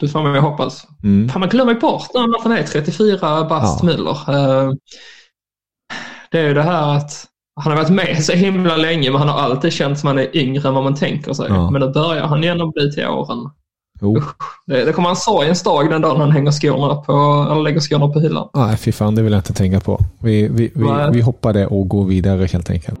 det 0.00 0.08
får 0.08 0.22
man 0.22 0.34
ju 0.34 0.40
hoppas. 0.40 0.86
Mm. 1.04 1.28
Fan, 1.28 1.40
man 1.40 1.48
glömmer 1.48 1.74
bort 1.74 2.08
när 2.14 2.42
han 2.42 2.52
är 2.52 2.62
34 2.62 3.44
bast 3.44 3.82
ja. 3.82 3.88
Müller. 3.88 4.30
Uh, 4.30 4.74
det 6.30 6.38
är 6.38 6.48
ju 6.48 6.54
det 6.54 6.62
här 6.62 6.96
att 6.96 7.26
han 7.60 7.72
har 7.72 7.82
varit 7.82 7.92
med 7.92 8.24
så 8.24 8.32
himla 8.32 8.76
länge 8.76 9.10
men 9.10 9.18
han 9.18 9.28
har 9.28 9.38
alltid 9.38 9.72
känt 9.72 9.98
som 9.98 10.06
han 10.06 10.18
är 10.18 10.36
yngre 10.36 10.68
än 10.68 10.74
vad 10.74 10.84
man 10.84 10.94
tänker 10.94 11.32
sig. 11.32 11.46
Ja. 11.48 11.70
Men 11.70 11.80
nu 11.80 11.88
börjar 11.88 12.26
han 12.26 12.44
igen 12.44 12.70
bli 12.70 12.92
till 12.92 13.06
åren. 13.06 13.50
Oh. 14.00 14.24
Det, 14.66 14.84
det 14.84 14.92
kommer 14.92 15.08
en 15.08 15.16
sorgens 15.16 15.62
dag 15.62 15.90
den 15.90 16.02
dagen 16.02 16.20
han 16.20 16.30
hänger 16.30 16.50
skorna 16.50 16.94
på, 16.94 17.12
eller 17.50 17.62
lägger 17.62 17.80
skorna 17.80 18.08
på 18.08 18.20
hyllan. 18.20 18.48
Nej, 18.54 18.76
fy 18.76 18.92
fan, 18.92 19.14
det 19.14 19.22
vill 19.22 19.32
jag 19.32 19.38
inte 19.38 19.52
tänka 19.52 19.80
på. 19.80 19.98
Vi, 20.22 20.48
vi, 20.48 20.72
vi, 20.74 21.10
vi 21.12 21.20
hoppar 21.20 21.52
det 21.52 21.66
och 21.66 21.88
går 21.88 22.04
vidare 22.04 22.46
helt 22.46 22.70
enkelt. 22.70 23.00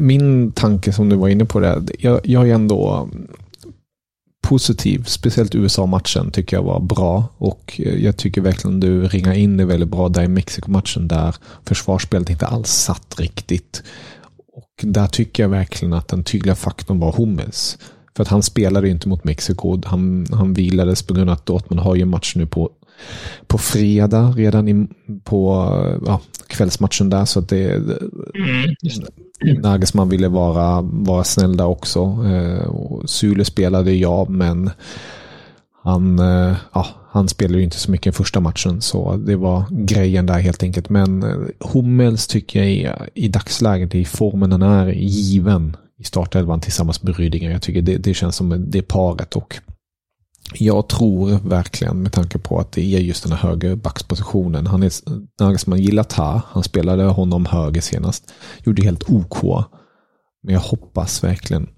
Min 0.00 0.52
tanke 0.52 0.92
som 0.92 1.08
du 1.08 1.16
var 1.16 1.28
inne 1.28 1.44
på, 1.44 1.60
det, 1.60 1.82
jag, 1.98 2.20
jag 2.24 2.48
är 2.50 2.54
ändå 2.54 3.08
positiv. 4.42 5.04
Speciellt 5.04 5.54
USA-matchen 5.54 6.30
tycker 6.30 6.56
jag 6.56 6.64
var 6.64 6.80
bra. 6.80 7.28
Och 7.38 7.80
jag 7.98 8.16
tycker 8.16 8.40
verkligen 8.40 8.80
du 8.80 9.08
ringar 9.08 9.34
in 9.34 9.56
det 9.56 9.64
väldigt 9.64 9.88
bra 9.88 10.08
där 10.08 10.22
i 10.22 10.28
Mexiko-matchen 10.28 11.08
där 11.08 11.34
försvarsspelet 11.64 12.30
inte 12.30 12.46
alls 12.46 12.70
satt 12.70 13.20
riktigt. 13.20 13.82
Och 14.52 14.70
där 14.82 15.06
tycker 15.06 15.42
jag 15.42 15.50
verkligen 15.50 15.92
att 15.92 16.08
den 16.08 16.24
tydliga 16.24 16.54
faktorn 16.54 16.98
var 16.98 17.12
Hummels. 17.12 17.78
För 18.16 18.22
att 18.22 18.28
han 18.28 18.42
spelade 18.42 18.88
inte 18.88 19.08
mot 19.08 19.24
Mexiko. 19.24 19.80
Han, 19.84 20.26
han 20.32 20.54
vilades 20.54 21.02
på 21.02 21.14
grund 21.14 21.30
av 21.30 21.34
att 21.34 21.46
Dortmund 21.46 21.80
har 21.80 21.94
ju 21.94 22.04
match 22.04 22.36
nu 22.36 22.46
på, 22.46 22.70
på 23.46 23.58
fredag 23.58 24.34
redan 24.36 24.68
i, 24.68 24.88
på 25.24 25.66
ja, 26.06 26.20
kvällsmatchen 26.46 27.10
där. 27.10 27.24
Så 27.24 27.38
att 27.38 27.48
det, 27.48 27.74
mm, 27.74 28.74
Nagelsmann 29.62 30.08
ville 30.08 30.28
vara, 30.28 30.80
vara 30.82 31.24
snäll 31.24 31.56
där 31.56 31.66
också. 31.66 32.00
Eh, 32.00 32.72
Sule 33.04 33.44
spelade 33.44 33.92
ja, 33.92 34.26
men 34.28 34.70
han, 35.82 36.18
eh, 36.18 36.56
ja, 36.72 36.86
han 37.10 37.28
spelade 37.28 37.58
ju 37.58 37.64
inte 37.64 37.78
så 37.78 37.90
mycket 37.90 38.14
i 38.14 38.16
första 38.16 38.40
matchen, 38.40 38.80
så 38.80 39.16
det 39.16 39.36
var 39.36 39.64
grejen 39.70 40.26
där 40.26 40.38
helt 40.38 40.62
enkelt. 40.62 40.88
Men 40.88 41.22
eh, 41.22 41.68
Hummels 41.72 42.26
tycker 42.26 42.62
jag 42.62 42.68
är 42.68 43.08
i 43.14 43.28
dagsläget, 43.28 43.94
i 43.94 44.04
formen 44.04 44.52
han 44.52 44.62
är, 44.62 44.86
given 44.92 45.76
i 45.98 46.04
startelvan 46.04 46.60
tillsammans 46.60 47.02
med 47.02 47.16
Rydiger. 47.16 47.50
Jag 47.50 47.62
tycker 47.62 47.82
det, 47.82 47.96
det 47.96 48.14
känns 48.14 48.36
som 48.36 48.64
det 48.70 48.82
paret 48.82 49.36
och 49.36 49.58
jag 50.54 50.88
tror 50.88 51.48
verkligen 51.48 52.02
med 52.02 52.12
tanke 52.12 52.38
på 52.38 52.58
att 52.58 52.72
det 52.72 52.94
är 52.94 53.00
just 53.00 53.22
den 53.22 53.32
här 53.32 53.48
högerbackspositionen. 53.48 54.66
Han 54.66 54.82
är 54.82 54.92
Nagelsmann 55.40 55.82
gillar 55.82 56.02
Ta. 56.02 56.42
Han 56.48 56.62
spelade 56.62 57.04
honom 57.04 57.46
höger 57.46 57.80
senast. 57.80 58.32
Gjorde 58.64 58.82
helt 58.82 59.10
OK. 59.10 59.42
Men 60.42 60.54
jag 60.54 60.60
hoppas 60.60 61.24
verkligen 61.24 61.68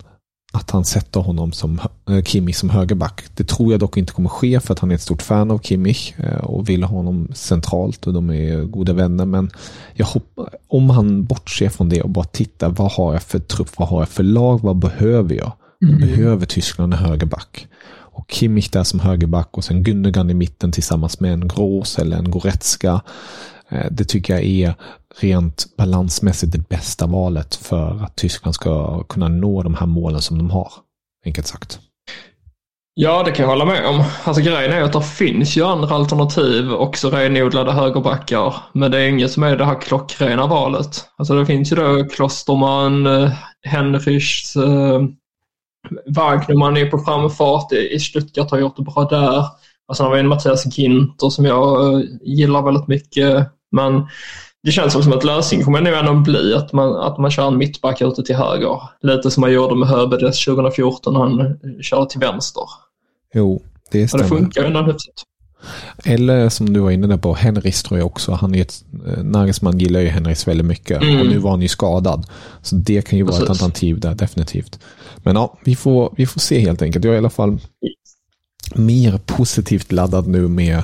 att 0.53 0.71
han 0.71 0.85
sätter 0.85 1.21
honom 1.21 1.53
som 1.53 1.81
äh, 2.09 2.23
Kimmich 2.23 2.57
som 2.57 2.71
högerback. 2.71 3.25
Det 3.35 3.45
tror 3.45 3.73
jag 3.73 3.81
dock 3.81 3.97
inte 3.97 4.13
kommer 4.13 4.29
ske 4.29 4.61
för 4.61 4.73
att 4.73 4.79
han 4.79 4.91
är 4.91 4.95
ett 4.95 5.01
stort 5.01 5.23
fan 5.23 5.51
av 5.51 5.59
Kimmich 5.59 6.13
äh, 6.19 6.45
och 6.45 6.69
vill 6.69 6.83
ha 6.83 6.97
honom 6.97 7.29
centralt 7.35 8.07
och 8.07 8.13
de 8.13 8.31
är 8.31 8.63
goda 8.63 8.93
vänner. 8.93 9.27
Men 9.27 9.51
jag 9.95 10.07
hoppas, 10.07 10.49
om 10.69 10.91
han 10.91 11.25
bortser 11.25 11.69
från 11.69 11.89
det 11.89 12.03
och 12.03 12.11
bara 12.11 12.25
tittar, 12.25 12.69
vad 12.69 12.93
har 12.93 13.13
jag 13.13 13.23
för 13.23 13.39
trupp, 13.39 13.69
vad 13.77 13.89
har 13.89 14.01
jag 14.01 14.09
för 14.09 14.23
lag, 14.23 14.61
vad 14.63 14.77
behöver 14.77 15.35
jag? 15.35 15.53
Mm. 15.85 16.01
Behöver 16.01 16.47
Tyskland 16.47 16.95
en 16.95 16.99
högerback? 16.99 17.69
Och 18.13 18.33
Kimmich 18.33 18.71
där 18.71 18.85
som 18.85 19.01
högerback 19.01 19.49
och 19.53 19.65
sen 19.65 19.85
Gündogan 19.85 20.31
i 20.31 20.35
mitten 20.35 20.73
tillsammans 20.73 21.21
med 21.21 21.33
en 21.33 21.49
Grås 21.49 21.99
eller 21.99 22.17
en 22.17 22.31
Goretzka. 22.31 23.01
Eh, 23.69 23.87
det 23.91 24.05
tycker 24.05 24.35
jag 24.35 24.45
är 24.45 24.75
rent 25.21 25.77
balansmässigt 25.77 26.53
det 26.53 26.69
bästa 26.69 27.07
valet 27.07 27.55
för 27.55 28.05
att 28.05 28.17
Tyskland 28.17 28.55
ska 28.55 29.03
kunna 29.03 29.29
nå 29.29 29.63
de 29.63 29.75
här 29.75 29.87
målen 29.87 30.23
som 30.23 30.39
de 30.39 30.51
har. 30.51 30.73
Enkelt 31.27 31.47
sagt. 31.47 31.81
Ja, 32.95 33.23
det 33.23 33.31
kan 33.33 33.43
jag 33.43 33.51
hålla 33.51 33.65
med 33.65 33.87
om. 33.87 34.05
Alltså 34.25 34.43
grejen 34.43 34.73
är 34.73 34.83
att 34.83 34.93
det 34.93 35.03
finns 35.03 35.57
ju 35.57 35.65
andra 35.65 35.95
alternativ, 35.95 36.73
också 36.73 37.11
renodlade 37.11 37.73
högerbackar. 37.73 38.55
Men 38.73 38.91
det 38.91 38.99
är 38.99 39.09
inget 39.09 39.31
som 39.31 39.43
är 39.43 39.57
det 39.57 39.65
här 39.65 39.81
klockrena 39.81 40.47
valet. 40.47 41.05
Alltså 41.17 41.35
det 41.35 41.47
finns 41.47 41.73
ju 41.73 41.77
då 41.77 42.05
Klosterman, 42.05 43.07
eh, 43.07 43.33
Henrichs, 43.63 44.57
eh, 44.57 45.03
Wagnerman 46.07 46.77
är 46.77 46.91
på 46.91 46.99
framfart 46.99 47.73
i 47.73 47.99
Stuttgart 47.99 48.51
har 48.51 48.59
gjort 48.59 48.77
det 48.77 48.83
bra 48.83 49.05
där. 49.11 49.45
Och 49.89 49.97
sen 49.97 50.07
har 50.07 50.15
vi 50.15 50.21
en 50.21 50.29
Mattias 50.29 50.79
Ginter 50.79 51.31
som 51.31 51.45
jag 51.45 51.95
eh, 51.95 52.01
gillar 52.23 52.63
väldigt 52.63 52.89
mycket. 52.89 53.49
Men 53.71 54.07
det 54.63 54.73
känns 54.73 54.93
som 54.93 55.13
att 55.13 55.25
lösningen 55.25 55.65
kommer 55.65 55.81
nog 55.81 55.95
ändå 55.95 56.15
bli 56.15 56.55
att 56.55 56.73
man, 56.73 56.97
att 56.97 57.19
man 57.19 57.31
kör 57.31 57.49
en 57.49 57.59
mittback 57.59 58.01
ute 58.01 58.23
till 58.23 58.37
höger. 58.37 58.83
Lite 59.03 59.31
som 59.31 59.41
man 59.41 59.53
gjorde 59.53 59.75
med 59.75 59.89
Höbedes 59.89 60.45
2014 60.45 61.13
när 61.15 61.21
han 61.21 61.41
eh, 61.41 61.55
körde 61.81 62.11
till 62.11 62.21
vänster. 62.21 62.65
Jo, 63.35 63.63
det 63.91 64.09
stämmer. 64.09 64.25
Och 64.25 64.31
det 64.31 64.37
funkar 64.37 64.61
ju 64.61 64.67
ändå 64.67 64.83
hyfsat. 64.83 65.25
Eller 66.05 66.49
som 66.49 66.73
du 66.73 66.81
var 66.81 66.91
inne 66.91 67.07
där 67.07 67.17
på, 67.17 67.35
Henris 67.35 67.83
tror 67.83 67.99
jag 67.99 68.07
också. 68.07 68.33
Han 68.33 68.55
är 68.55 68.63
ett, 68.63 68.85
eh, 69.07 69.25
Nagelsmann 69.25 69.79
gillar 69.79 70.01
ju 70.01 70.09
Henris 70.09 70.49
väldigt 70.49 70.67
mycket. 70.67 71.03
Mm. 71.03 71.21
Och 71.21 71.27
nu 71.27 71.39
var 71.39 71.51
han 71.51 71.63
ju 71.63 71.69
skadad. 71.69 72.27
Så 72.63 72.77
det 72.77 73.09
kan 73.09 73.19
ju 73.19 73.25
Precis. 73.25 73.41
vara 73.41 73.45
ett 73.45 73.51
alternativ 73.51 74.01
där, 74.01 74.15
definitivt. 74.15 74.79
Men 75.23 75.37
ja, 75.37 75.59
vi 75.65 75.77
får, 75.77 76.15
vi 76.17 76.27
får 76.27 76.41
se 76.41 76.59
helt 76.61 76.83
enkelt. 76.83 77.05
Jag 77.05 77.13
är 77.13 77.15
i 77.15 77.19
alla 77.19 77.31
fall 77.31 77.59
mer 78.75 79.19
positivt 79.27 79.93
laddad 79.93 80.27
nu 80.27 80.49
med, 80.49 80.83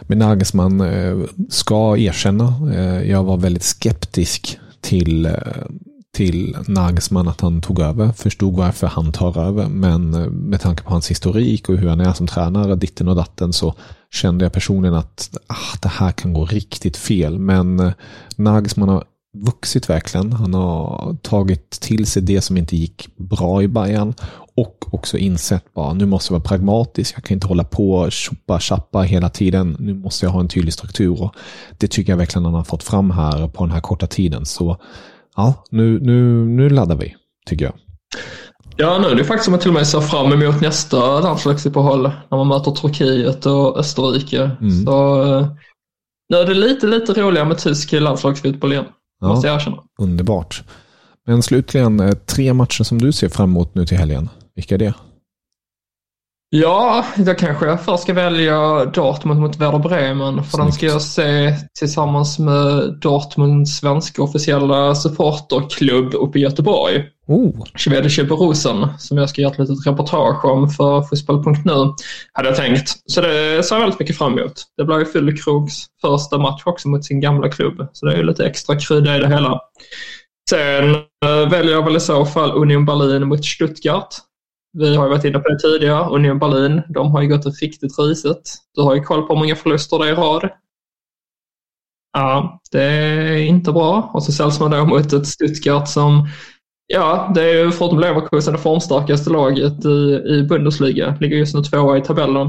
med 0.00 0.18
Nagelsmann. 0.18 0.80
Eh, 0.80 1.18
ska 1.48 1.96
erkänna, 1.96 2.72
eh, 2.74 3.10
jag 3.10 3.24
var 3.24 3.36
väldigt 3.36 3.62
skeptisk 3.62 4.58
till 4.80 5.26
eh, 5.26 5.32
till 6.12 6.56
Nagelsmann 6.68 7.28
att 7.28 7.40
han 7.40 7.60
tog 7.60 7.80
över. 7.80 8.12
Förstod 8.12 8.54
varför 8.54 8.86
han 8.86 9.12
tar 9.12 9.38
över. 9.38 9.68
Men 9.68 10.10
med 10.48 10.60
tanke 10.60 10.82
på 10.82 10.90
hans 10.90 11.10
historik 11.10 11.68
och 11.68 11.76
hur 11.76 11.88
han 11.88 12.00
är 12.00 12.12
som 12.12 12.26
tränare, 12.26 12.76
ditten 12.76 13.08
och 13.08 13.16
datten, 13.16 13.52
så 13.52 13.74
kände 14.10 14.44
jag 14.44 14.52
personligen 14.52 14.94
att 14.94 15.30
ah, 15.46 15.78
det 15.82 15.88
här 15.88 16.12
kan 16.12 16.32
gå 16.32 16.44
riktigt 16.44 16.96
fel. 16.96 17.38
Men 17.38 17.92
Nagelsmann 18.36 18.88
har 18.88 19.04
vuxit 19.36 19.90
verkligen. 19.90 20.32
Han 20.32 20.54
har 20.54 21.16
tagit 21.22 21.70
till 21.70 22.06
sig 22.06 22.22
det 22.22 22.40
som 22.40 22.56
inte 22.56 22.76
gick 22.76 23.08
bra 23.16 23.62
i 23.62 23.68
Bayern 23.68 24.14
och 24.56 24.94
också 24.94 25.18
insett 25.18 25.74
bara 25.74 25.92
nu 25.92 26.06
måste 26.06 26.32
jag 26.32 26.38
vara 26.38 26.48
pragmatisk. 26.48 27.16
Jag 27.16 27.24
kan 27.24 27.34
inte 27.34 27.46
hålla 27.46 27.64
på 27.64 27.92
och 27.92 28.12
tjoppa 28.12 28.60
tjappa 28.60 29.00
hela 29.00 29.30
tiden. 29.30 29.76
Nu 29.78 29.94
måste 29.94 30.26
jag 30.26 30.32
ha 30.32 30.40
en 30.40 30.48
tydlig 30.48 30.72
struktur 30.72 31.22
och 31.22 31.34
det 31.78 31.88
tycker 31.88 32.12
jag 32.12 32.16
verkligen 32.16 32.44
han 32.44 32.54
har 32.54 32.64
fått 32.64 32.82
fram 32.82 33.10
här 33.10 33.48
på 33.48 33.64
den 33.64 33.72
här 33.72 33.80
korta 33.80 34.06
tiden. 34.06 34.46
Så 34.46 34.76
ja, 35.36 35.64
nu, 35.70 36.00
nu, 36.00 36.44
nu 36.44 36.70
laddar 36.70 36.96
vi, 36.96 37.14
tycker 37.46 37.64
jag. 37.64 37.74
Ja, 38.76 38.98
nu 38.98 39.08
är 39.08 39.14
det 39.14 39.24
faktiskt 39.24 39.44
som 39.44 39.54
att 39.54 39.60
till 39.60 39.70
och 39.70 39.74
med 39.74 39.86
ser 39.86 40.00
fram 40.00 40.32
emot 40.32 40.60
nästa 40.60 41.20
landslagsuppehåll 41.20 42.02
när 42.02 42.38
man 42.38 42.48
möter 42.48 42.70
Turkiet 42.70 43.46
och 43.46 43.78
Österrike. 43.78 44.50
Mm. 44.60 44.84
Så 44.84 45.22
eh, 45.22 45.46
nu 46.28 46.36
är 46.36 46.46
det 46.46 46.54
lite, 46.54 46.86
lite 46.86 47.12
roligare 47.12 47.48
med 47.48 47.58
tysk 47.58 47.92
landslagsfotboll 47.92 48.72
igen. 48.72 48.84
Ja, 49.20 49.28
måste 49.28 49.46
jag 49.46 49.56
erkänna. 49.56 49.82
Underbart. 49.98 50.62
Men 51.26 51.42
slutligen, 51.42 52.00
eh, 52.00 52.12
tre 52.12 52.52
matcher 52.54 52.82
som 52.84 52.98
du 52.98 53.12
ser 53.12 53.28
fram 53.28 53.50
emot 53.50 53.74
nu 53.74 53.86
till 53.86 53.98
helgen. 53.98 54.28
Vilka 54.54 54.74
är 54.74 54.78
det? 54.78 54.94
Ja, 56.52 57.04
då 57.16 57.34
kanske 57.34 57.66
jag 57.66 57.84
först 57.84 58.02
ska 58.02 58.14
välja 58.14 58.84
Dortmund 58.84 59.40
mot 59.40 59.56
Werder 59.56 59.78
Bremen. 59.78 60.44
För 60.44 60.50
Snyggt. 60.50 60.64
den 60.64 60.72
ska 60.72 60.86
jag 60.86 61.02
se 61.02 61.54
tillsammans 61.78 62.38
med 62.38 62.98
Dortmunds 63.00 63.78
svenska 63.78 64.22
officiella 64.22 64.94
supporterklubb 64.94 66.14
uppe 66.14 66.38
i 66.38 66.42
Göteborg. 66.42 67.04
Oh. 67.26 67.64
Schwedische 67.74 68.24
Borusen, 68.24 68.88
som 68.98 69.18
jag 69.18 69.30
ska 69.30 69.42
göra 69.42 69.52
ett 69.52 69.58
litet 69.58 69.86
reportage 69.86 70.44
om 70.44 70.68
för 70.70 71.02
Fotboll.nu, 71.02 71.94
hade 72.32 72.48
jag 72.48 72.56
tänkt. 72.56 72.88
Så 73.06 73.20
det 73.20 73.62
ser 73.62 73.74
jag 73.74 73.80
väldigt 73.80 74.00
mycket 74.00 74.18
fram 74.18 74.38
emot. 74.38 74.64
Det 74.76 74.84
blir 74.84 74.98
ju 74.98 75.04
Fyllekrogs 75.04 75.86
första 76.00 76.38
match 76.38 76.62
också 76.64 76.88
mot 76.88 77.04
sin 77.04 77.20
gamla 77.20 77.48
klubb, 77.48 77.88
så 77.92 78.06
det 78.06 78.12
är 78.12 78.16
ju 78.16 78.22
lite 78.22 78.46
extra 78.46 78.76
krydda 78.76 79.16
i 79.16 79.20
det 79.20 79.28
hela. 79.28 79.60
Sen 80.50 80.94
äh, 81.24 81.50
väljer 81.50 81.72
jag 81.72 81.84
väl 81.84 81.96
i 81.96 82.00
så 82.00 82.24
fall 82.24 82.52
Union 82.52 82.84
Berlin 82.84 83.28
mot 83.28 83.44
Stuttgart. 83.44 84.14
Vi 84.72 84.96
har 84.96 85.04
ju 85.04 85.10
varit 85.10 85.24
inne 85.24 85.38
på 85.38 85.48
det 85.48 85.58
tidigare. 85.58 86.10
Union 86.10 86.38
Berlin, 86.38 86.82
de 86.88 87.10
har 87.10 87.22
ju 87.22 87.28
gått 87.28 87.46
ett 87.46 87.62
riktigt 87.62 87.98
risigt. 87.98 88.54
Du 88.74 88.82
har 88.82 88.94
ju 88.94 89.02
koll 89.02 89.22
på 89.22 89.34
hur 89.34 89.40
många 89.40 89.56
förluster 89.56 89.98
det 89.98 90.08
är 90.08 90.12
i 90.12 90.14
rad. 90.14 90.50
Ja, 92.12 92.60
det 92.70 92.82
är 92.82 93.36
inte 93.36 93.72
bra. 93.72 94.10
Och 94.14 94.22
så 94.22 94.32
säljs 94.32 94.60
man 94.60 94.70
då 94.70 94.84
mot 94.84 95.12
ett 95.12 95.26
Stuttgart 95.26 95.88
som, 95.88 96.28
ja, 96.86 97.32
det 97.34 97.42
är 97.42 97.64
ju 97.64 97.70
förutom 97.70 98.00
Leverkusen 98.00 98.52
det 98.52 98.58
formstarkaste 98.60 99.30
laget 99.30 99.84
i, 99.84 100.22
i 100.26 100.46
Bundesliga. 100.48 101.16
Ligger 101.20 101.36
just 101.36 101.54
nu 101.54 101.62
tvåa 101.62 101.98
i 101.98 102.02
tabellen 102.02 102.48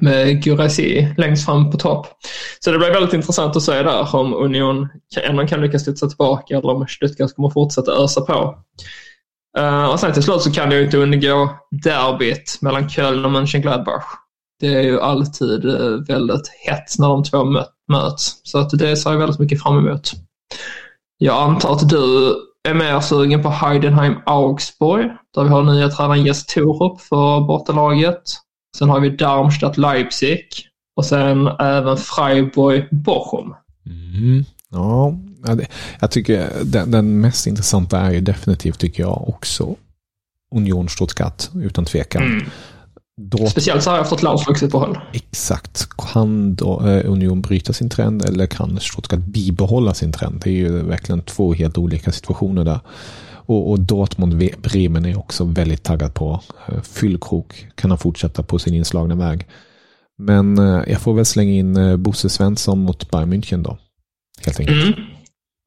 med 0.00 0.42
Gurasi 0.42 1.14
längst 1.16 1.44
fram 1.44 1.70
på 1.70 1.76
topp. 1.76 2.06
Så 2.60 2.72
det 2.72 2.78
blir 2.78 2.90
väldigt 2.90 3.14
intressant 3.14 3.56
att 3.56 3.62
se 3.62 3.82
där 3.82 4.16
om 4.16 4.34
Union 4.34 4.88
ändå 5.22 5.46
kan 5.46 5.60
lyckas 5.60 5.82
studsa 5.82 6.08
tillbaka 6.08 6.56
eller 6.56 6.70
om 6.70 6.86
Stuttgart 6.88 7.34
kommer 7.34 7.50
fortsätta 7.50 7.92
ösa 7.92 8.20
på. 8.20 8.58
Uh, 9.58 9.84
och 9.84 10.00
sen 10.00 10.12
till 10.12 10.22
slut 10.22 10.42
så 10.42 10.52
kan 10.52 10.70
det 10.70 10.76
ju 10.76 10.84
inte 10.84 10.98
undgå 10.98 11.50
derbyt 11.70 12.58
mellan 12.60 12.88
Köln 12.88 13.24
och 13.24 13.30
Mönchengladbach. 13.30 14.04
Det 14.60 14.74
är 14.74 14.82
ju 14.82 15.00
alltid 15.00 15.64
uh, 15.64 16.06
väldigt 16.08 16.48
hett 16.66 16.98
när 16.98 17.08
de 17.08 17.24
två 17.24 17.44
mö 17.44 17.64
möts. 17.88 18.40
Så 18.42 18.58
att 18.58 18.70
det 18.70 18.96
ser 18.96 19.10
jag 19.10 19.18
väldigt 19.18 19.38
mycket 19.38 19.62
fram 19.62 19.78
emot. 19.78 20.12
Jag 21.18 21.42
antar 21.42 21.72
att 21.72 21.88
du 21.88 22.34
är 22.68 22.74
mer 22.74 23.00
sugen 23.00 23.42
på 23.42 23.48
Heidenheim 23.48 24.14
Augsburg 24.26 25.10
där 25.34 25.42
vi 25.42 25.48
har 25.48 25.62
nya 25.62 25.88
tränaren 25.88 26.24
Jes 26.24 26.46
Torup 26.46 27.00
för 27.00 27.40
bortalaget. 27.40 28.22
Sen 28.78 28.90
har 28.90 29.00
vi 29.00 29.10
Darmstadt 29.10 29.78
Leipzig 29.78 30.48
och 30.96 31.04
sen 31.04 31.46
även 31.46 31.96
Freiburg 31.96 32.88
Bochum. 32.90 33.54
Mm. 33.86 34.44
Ja, 34.70 35.14
jag 36.00 36.10
tycker 36.10 36.50
den, 36.64 36.90
den, 36.90 37.20
mest 37.20 37.46
intressanta 37.46 38.00
är 38.00 38.10
ju 38.10 38.20
definitivt, 38.20 38.78
tycker 38.78 39.02
jag, 39.02 39.28
också 39.28 39.76
Union 40.54 40.88
Stuttgart, 40.88 41.48
utan 41.54 41.84
tvekan. 41.84 42.22
Mm. 42.22 42.44
Då, 43.20 43.46
Speciellt 43.46 43.82
så 43.82 43.90
här 43.90 44.00
efter 44.00 44.16
ett 44.16 44.22
landslagsuppehåll. 44.22 44.98
Exakt. 45.12 45.88
Kan 45.88 46.54
då 46.54 46.86
eh, 46.86 47.10
Union 47.10 47.42
bryta 47.42 47.72
sin 47.72 47.90
trend 47.90 48.24
eller 48.24 48.46
kan 48.46 48.80
Stuttgart 48.80 49.20
bibehålla 49.20 49.94
sin 49.94 50.12
trend? 50.12 50.40
Det 50.44 50.50
är 50.50 50.54
ju 50.54 50.82
verkligen 50.82 51.22
två 51.22 51.54
helt 51.54 51.78
olika 51.78 52.12
situationer 52.12 52.64
där. 52.64 52.80
Och, 53.30 53.70
och 53.70 53.80
Dortmund 53.80 54.50
Bremen 54.62 55.04
är 55.04 55.18
också 55.18 55.44
väldigt 55.44 55.82
taggad 55.82 56.14
på. 56.14 56.40
Eh, 56.68 56.82
Fyllkrok 56.82 57.66
kan 57.74 57.90
han 57.90 57.98
fortsätta 57.98 58.42
på 58.42 58.58
sin 58.58 58.74
inslagna 58.74 59.14
väg. 59.14 59.46
Men 60.18 60.58
eh, 60.58 60.82
jag 60.86 61.00
får 61.00 61.14
väl 61.14 61.24
slänga 61.24 61.52
in 61.52 62.02
Bosse 62.02 62.28
Svensson 62.28 62.78
mot 62.78 63.10
Bayern 63.10 63.32
München 63.32 63.62
då. 63.62 63.78
Helt 64.44 64.60
enkelt. 64.60 64.96
Mm. 64.96 65.06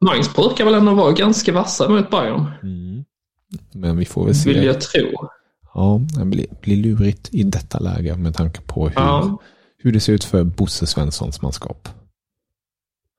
Mainz 0.02 0.36
brukar 0.36 0.66
väl 0.66 0.74
ändå 0.74 0.94
vara 0.94 1.12
ganska 1.12 1.52
vassa 1.52 1.90
mot 1.90 2.10
Bayern. 2.10 2.52
Mm. 2.64 3.06
Men 3.74 3.98
vi 3.98 4.06
får 4.06 4.26
väl 4.26 4.36
se. 4.36 4.54
Vill 4.54 4.64
jag 4.64 4.82
tro. 4.82 5.30
Ja, 5.74 6.02
det 6.18 6.26
blir, 6.26 6.46
blir 6.62 6.78
lurigt 6.78 7.30
i 7.32 7.44
detta 7.44 7.80
läge 7.80 8.16
med 8.16 8.36
tanke 8.36 8.62
på 8.62 8.88
hur, 8.88 8.96
ja. 8.96 9.40
hur 9.78 9.92
det 9.92 10.00
ser 10.00 10.14
ut 10.14 10.24
för 10.24 10.44
Bosse 10.44 10.88
Svenssons 10.88 11.42
manskap. 11.42 11.90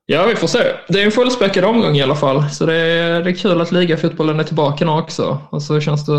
Ja, 0.07 0.27
vi 0.27 0.37
får 0.37 0.49
se. 0.49 0.59
Det 0.89 1.01
är 1.01 1.05
en 1.05 1.13
fullspäckad 1.13 1.65
omgång 1.65 1.97
i 1.97 2.03
alla 2.03 2.17
fall. 2.17 2.51
Så 2.51 2.67
det 2.67 2.75
är, 2.75 3.23
det 3.23 3.31
är 3.31 3.35
kul 3.35 3.61
att 3.61 3.73
ligafotbollen 3.73 4.41
är 4.41 4.45
tillbaka 4.45 4.85
nu 4.85 4.91
också. 4.91 5.39
Och 5.51 5.63
så 5.63 5.81
känns 5.81 6.07
det 6.07 6.13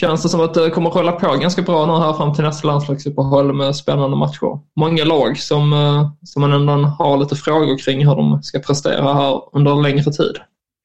känns 0.00 0.22
det 0.22 0.28
som 0.28 0.40
att 0.40 0.54
det 0.54 0.70
kommer 0.70 0.90
att 0.90 0.96
rulla 0.96 1.12
på 1.12 1.36
ganska 1.36 1.62
bra 1.62 1.86
nu 1.86 1.92
här 1.92 2.12
fram 2.12 2.34
till 2.34 2.44
nästa 2.44 2.68
landslagsuppehåll 2.68 3.52
med 3.52 3.76
spännande 3.76 4.16
matcher. 4.16 4.58
Många 4.76 5.04
lag 5.04 5.38
som, 5.38 5.72
eh, 5.72 6.10
som 6.22 6.40
man 6.40 6.52
ändå 6.52 6.72
har 6.72 7.18
lite 7.18 7.36
frågor 7.36 7.78
kring 7.78 8.06
hur 8.06 8.14
de 8.16 8.42
ska 8.42 8.58
prestera 8.58 9.14
här 9.14 9.42
under 9.52 9.72
en 9.72 9.82
längre 9.82 10.12
tid. 10.12 10.36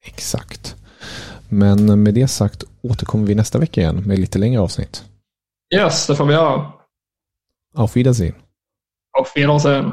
Exakt. 0.04 0.76
Men 1.48 2.02
med 2.02 2.14
det 2.14 2.28
sagt 2.28 2.64
återkommer 2.82 3.26
vi 3.26 3.34
nästa 3.34 3.58
vecka 3.58 3.80
igen 3.80 4.02
med 4.06 4.18
lite 4.18 4.38
längre 4.38 4.60
avsnitt. 4.60 5.04
Yes, 5.74 6.06
det 6.06 6.16
får 6.16 6.24
vi 6.24 6.34
göra. 6.34 6.72
Auf 7.74 7.96
Wiedersehen. 7.96 8.34
Auf 9.18 9.36
Wiedersehen. 9.36 9.92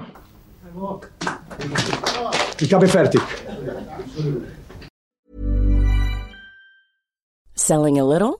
Ich 2.60 2.74
habe 2.74 2.88
fertig. 2.88 3.22
Selling 7.56 8.00
a 8.00 8.04
little 8.04 8.40